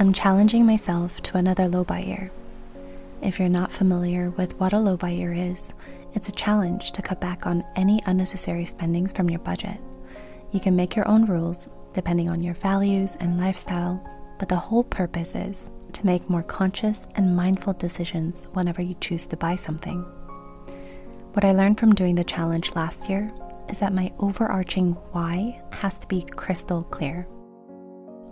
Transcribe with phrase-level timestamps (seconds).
[0.00, 2.30] I'm challenging myself to another low buy year.
[3.20, 5.74] If you're not familiar with what a low buy year is,
[6.14, 9.80] it's a challenge to cut back on any unnecessary spendings from your budget.
[10.52, 14.00] You can make your own rules depending on your values and lifestyle,
[14.38, 19.26] but the whole purpose is to make more conscious and mindful decisions whenever you choose
[19.26, 20.02] to buy something.
[21.32, 23.32] What I learned from doing the challenge last year
[23.68, 27.26] is that my overarching why has to be crystal clear.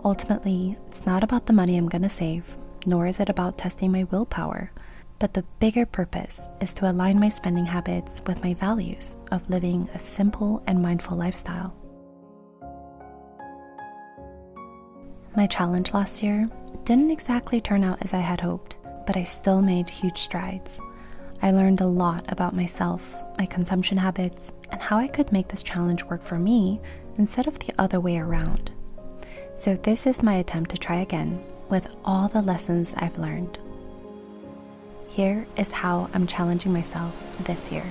[0.07, 2.57] Ultimately, it's not about the money I'm going to save,
[2.87, 4.71] nor is it about testing my willpower,
[5.19, 9.89] but the bigger purpose is to align my spending habits with my values of living
[9.95, 11.75] a simple and mindful lifestyle.
[15.35, 16.49] My challenge last year
[16.85, 18.77] didn't exactly turn out as I had hoped,
[19.09, 20.81] but I still made huge strides.
[21.43, 25.65] I learned a lot about myself, my consumption habits, and how I could make this
[25.65, 26.81] challenge work for me
[27.19, 28.71] instead of the other way around.
[29.59, 33.59] So, this is my attempt to try again with all the lessons I've learned.
[35.09, 37.85] Here is how I'm challenging myself this year.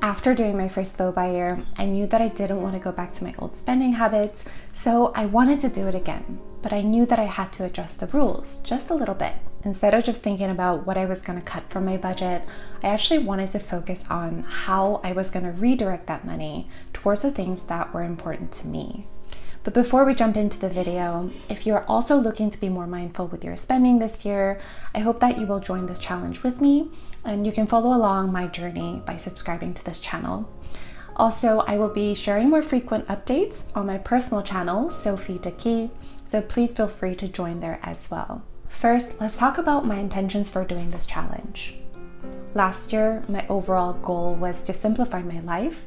[0.00, 2.92] After doing my first low buy year, I knew that I didn't want to go
[2.92, 6.38] back to my old spending habits, so I wanted to do it again.
[6.62, 9.34] But I knew that I had to adjust the rules just a little bit.
[9.64, 12.42] Instead of just thinking about what I was going to cut from my budget,
[12.82, 17.22] I actually wanted to focus on how I was going to redirect that money towards
[17.22, 19.06] the things that were important to me.
[19.64, 23.26] But before we jump into the video, if you're also looking to be more mindful
[23.26, 24.60] with your spending this year,
[24.94, 26.88] I hope that you will join this challenge with me
[27.24, 30.48] and you can follow along my journey by subscribing to this channel.
[31.16, 35.90] Also, I will be sharing more frequent updates on my personal channel, Sophie Daki,
[36.24, 38.44] so please feel free to join there as well.
[38.68, 41.74] First, let's talk about my intentions for doing this challenge.
[42.54, 45.86] Last year, my overall goal was to simplify my life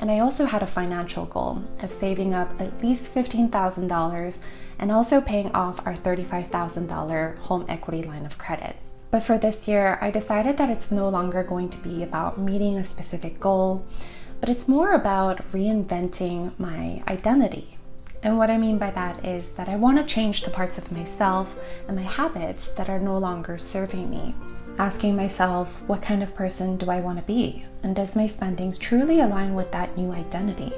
[0.00, 4.38] and I also had a financial goal of saving up at least $15,000
[4.78, 8.76] and also paying off our $35,000 home equity line of credit.
[9.10, 12.78] But for this year, I decided that it's no longer going to be about meeting
[12.78, 13.84] a specific goal,
[14.40, 17.76] but it's more about reinventing my identity.
[18.22, 20.92] And what I mean by that is that I want to change the parts of
[20.92, 21.58] myself
[21.88, 24.34] and my habits that are no longer serving me
[24.80, 27.66] asking myself, what kind of person do I want to be?
[27.82, 30.72] And does my spendings truly align with that new identity?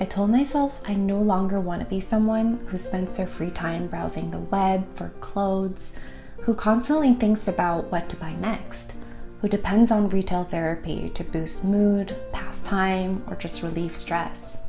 [0.00, 3.86] I told myself I no longer want to be someone who spends their free time
[3.86, 5.98] browsing the web for clothes,
[6.40, 8.94] who constantly thinks about what to buy next,
[9.42, 14.63] who depends on retail therapy to boost mood, pass time, or just relieve stress.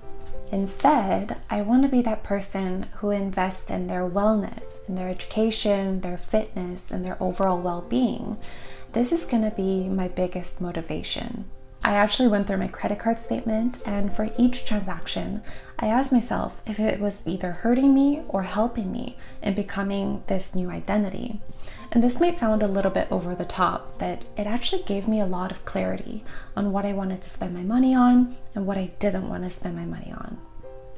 [0.56, 6.00] Instead, I want to be that person who invests in their wellness, in their education,
[6.00, 8.38] their fitness, and their overall well being.
[8.94, 11.44] This is going to be my biggest motivation.
[11.86, 15.44] I actually went through my credit card statement, and for each transaction,
[15.78, 20.56] I asked myself if it was either hurting me or helping me in becoming this
[20.56, 21.42] new identity.
[21.92, 25.20] And this might sound a little bit over the top, but it actually gave me
[25.20, 26.24] a lot of clarity
[26.56, 29.52] on what I wanted to spend my money on and what I didn't want to
[29.52, 30.40] spend my money on.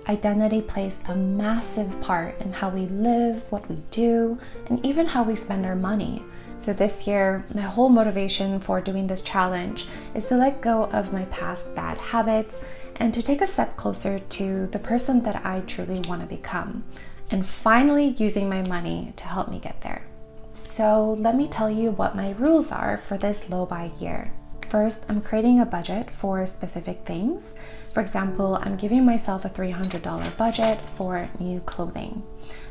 [0.08, 4.40] Identity plays a massive part in how we live, what we do,
[4.70, 6.24] and even how we spend our money.
[6.60, 9.86] So, this year, my whole motivation for doing this challenge
[10.16, 12.64] is to let go of my past bad habits
[12.98, 16.84] and to take a step closer to the person that I truly want to become,
[17.30, 20.04] and finally using my money to help me get there.
[20.52, 24.32] So, let me tell you what my rules are for this low buy year.
[24.70, 27.54] First, I'm creating a budget for specific things.
[27.94, 32.22] For example, I'm giving myself a $300 budget for new clothing.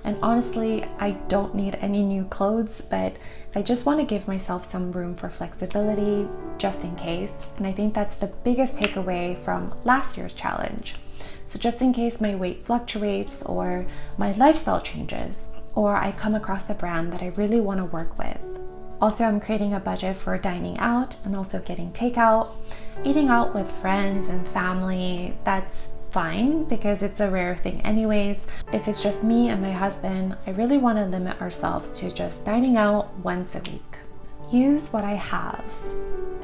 [0.04, 3.16] And honestly, I don't need any new clothes, but
[3.54, 7.32] I just want to give myself some room for flexibility just in case.
[7.56, 10.96] And I think that's the biggest takeaway from last year's challenge.
[11.46, 13.86] So, just in case my weight fluctuates or
[14.18, 18.18] my lifestyle changes, or I come across a brand that I really want to work
[18.18, 18.45] with.
[19.00, 22.48] Also, I'm creating a budget for dining out and also getting takeout.
[23.04, 28.46] Eating out with friends and family, that's fine because it's a rare thing, anyways.
[28.72, 32.46] If it's just me and my husband, I really want to limit ourselves to just
[32.46, 33.98] dining out once a week.
[34.50, 35.64] Use what I have.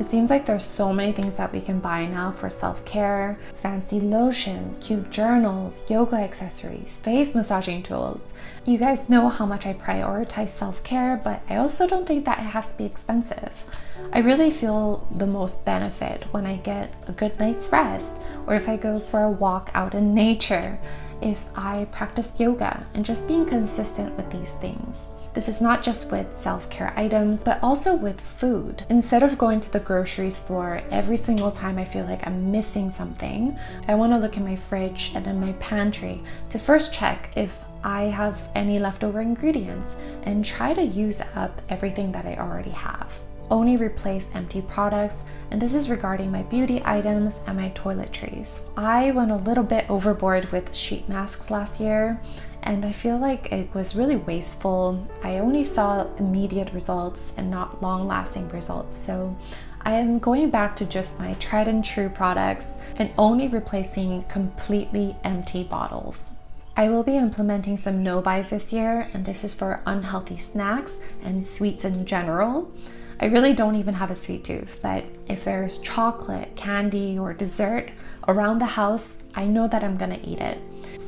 [0.01, 3.39] It seems like there's so many things that we can buy now for self care
[3.55, 8.33] fancy lotions, cute journals, yoga accessories, face massaging tools.
[8.65, 12.41] You guys know how much I prioritize self care, but I also don't think that
[12.41, 13.65] it has to be expensive.
[14.13, 18.11] I really feel the most benefit when I get a good night's rest,
[18.49, 20.81] or if I go for a walk out in nature,
[21.21, 25.11] if I practice yoga, and just being consistent with these things.
[25.35, 28.85] This is not just with self care items, but also with food.
[28.91, 32.91] Instead of going to the grocery store every single time I feel like I'm missing
[32.91, 33.59] something,
[33.89, 37.65] I want to look in my fridge and in my pantry to first check if
[37.83, 43.13] I have any leftover ingredients and try to use up everything that I already have
[43.53, 48.61] only replace empty products, and this is regarding my beauty items and my toiletries.
[48.79, 52.19] I went a little bit overboard with sheet masks last year,
[52.63, 55.07] and I feel like it was really wasteful.
[55.23, 59.37] I only saw immediate results and not long lasting results, so
[59.83, 65.17] I am going back to just my tried and true products and only replacing completely
[65.25, 66.33] empty bottles.
[66.77, 70.97] I will be implementing some no buys this year, and this is for unhealthy snacks
[71.23, 72.73] and sweets in general.
[73.21, 77.91] I really don't even have a sweet tooth, but if there's chocolate, candy, or dessert
[78.27, 80.59] around the house, I know that I'm gonna eat it.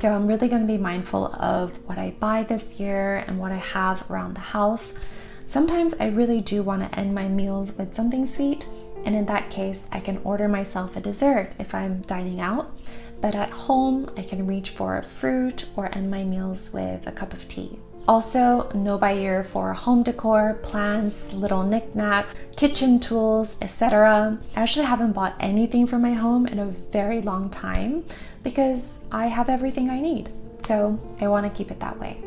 [0.04, 3.56] So I'm really gonna be mindful of what I buy this year and what I
[3.56, 4.92] have around the house.
[5.46, 8.68] Sometimes I really do wanna end my meals with something sweet,
[9.06, 12.78] and in that case, I can order myself a dessert if I'm dining out.
[13.22, 17.12] But at home, I can reach for a fruit or end my meals with a
[17.12, 17.78] cup of tea.
[18.06, 24.38] Also, no buy year for home decor, plants, little knickknacks, kitchen tools, etc.
[24.54, 28.04] I actually haven't bought anything for my home in a very long time
[28.42, 30.30] because I have everything I need.
[30.64, 32.18] So I want to keep it that way.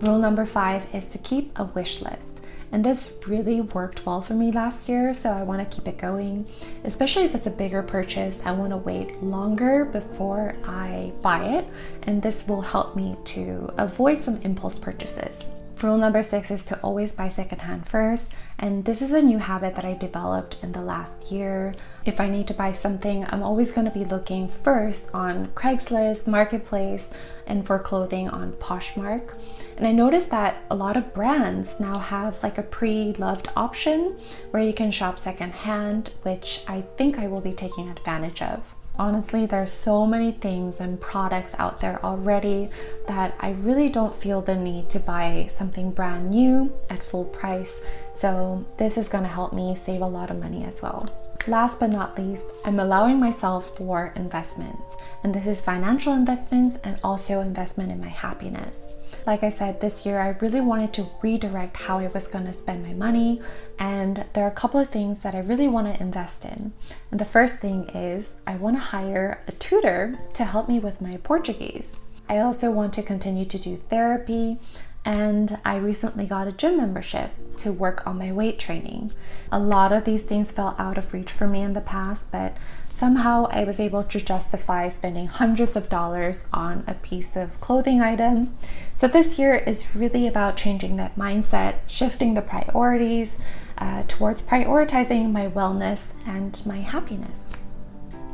[0.00, 2.39] Rule number five is to keep a wish list.
[2.72, 5.98] And this really worked well for me last year, so I want to keep it
[5.98, 6.46] going.
[6.84, 11.66] Especially if it's a bigger purchase, I want to wait longer before I buy it,
[12.04, 15.50] and this will help me to avoid some impulse purchases.
[15.82, 19.74] Rule number six is to always buy secondhand first, and this is a new habit
[19.76, 21.72] that I developed in the last year.
[22.04, 26.26] If I need to buy something, I'm always going to be looking first on Craigslist,
[26.26, 27.08] Marketplace,
[27.46, 29.42] and for clothing on Poshmark.
[29.78, 34.18] And I noticed that a lot of brands now have like a pre loved option
[34.50, 38.74] where you can shop secondhand, which I think I will be taking advantage of.
[38.98, 42.68] Honestly, there's so many things and products out there already
[43.06, 47.82] that I really don't feel the need to buy something brand new at full price.
[48.12, 51.06] So, this is going to help me save a lot of money as well.
[51.46, 57.00] Last but not least, I'm allowing myself for investments, and this is financial investments and
[57.02, 58.92] also investment in my happiness.
[59.26, 62.52] Like I said, this year I really wanted to redirect how I was going to
[62.52, 63.40] spend my money,
[63.78, 66.72] and there are a couple of things that I really want to invest in.
[67.10, 71.00] And the first thing is I want to hire a tutor to help me with
[71.00, 71.96] my Portuguese.
[72.28, 74.58] I also want to continue to do therapy,
[75.04, 79.12] and I recently got a gym membership to work on my weight training.
[79.50, 82.56] A lot of these things fell out of reach for me in the past, but
[82.90, 88.00] somehow I was able to justify spending hundreds of dollars on a piece of clothing
[88.00, 88.54] item.
[88.96, 93.38] So this year is really about changing that mindset, shifting the priorities
[93.78, 97.40] uh, towards prioritizing my wellness and my happiness.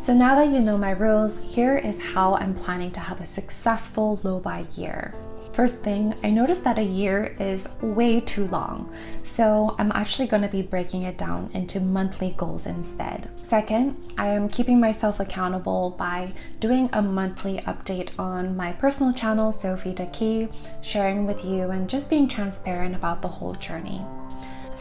[0.02, 3.24] So now that you know my rules, here is how I'm planning to have a
[3.24, 5.14] successful low buy year.
[5.56, 8.92] First thing, I noticed that a year is way too long,
[9.22, 13.30] so I'm actually going to be breaking it down into monthly goals instead.
[13.36, 19.50] Second, I am keeping myself accountable by doing a monthly update on my personal channel,
[19.50, 20.48] Sophie Key,
[20.82, 24.04] sharing with you and just being transparent about the whole journey.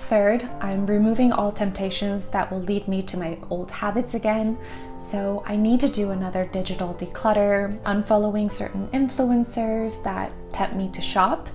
[0.08, 4.56] Third, I'm removing all temptations that will lead me to my old habits again.
[5.00, 11.02] So I need to do another digital declutter, unfollowing certain influencers that tempt me to
[11.02, 11.50] shop,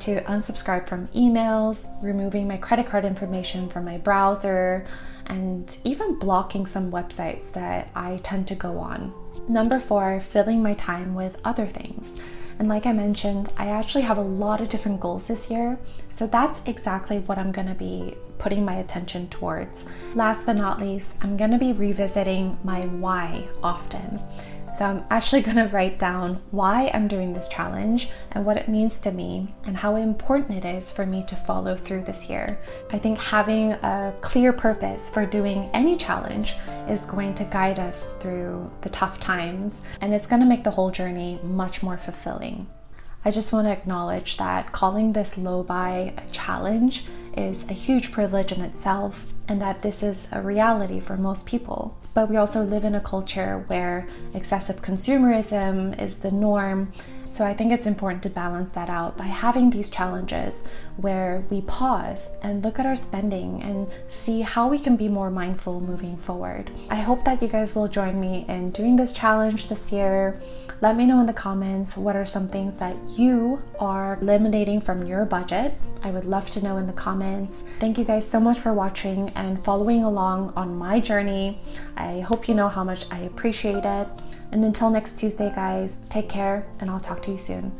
[0.00, 4.84] to unsubscribe from emails, removing my credit card information from my browser,
[5.26, 9.14] and even blocking some websites that I tend to go on.
[9.48, 12.20] Number four, filling my time with other things.
[12.58, 15.78] And like I mentioned, I actually have a lot of different goals this year.
[16.08, 19.84] So that's exactly what I'm to be putting my attention towards.
[20.14, 24.20] Last but not least, I'm to be revisiting my why often.
[24.76, 28.98] So I'm actually to write down why I'm doing this challenge and what it means
[29.00, 32.58] to me and how important it is for me to follow through this year.
[32.90, 36.54] I think having a clear purpose for doing any challenge
[36.88, 40.90] is going to guide us through the tough times and it's to make the whole
[40.90, 42.66] journey much more fulfilling.
[43.24, 47.04] I just want to acknowledge that calling this low buy a challenge
[47.36, 51.96] is a huge privilege in itself and that this is a reality for most people.
[52.14, 56.92] But we also live in a culture where excessive consumerism is the norm.
[57.32, 60.64] So I think it's important to balance that out by having these challenges
[60.98, 65.30] where we pause and look at our spending and see how we can be more
[65.30, 66.70] mindful moving forward.
[66.90, 70.38] I hope that you guys will join me in doing this challenge this year.
[70.82, 75.06] Let me know in the comments what are some things that you are eliminating from
[75.06, 75.72] your budget.
[76.02, 77.64] I would love to know in the comments.
[77.80, 81.58] Thank you guys so much for watching and following along on my journey.
[81.96, 84.08] I hope you know how much I appreciate it.
[84.52, 87.72] And until next Tuesday, guys, take care and I'll talk to you soon.